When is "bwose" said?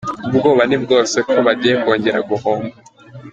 0.83-1.17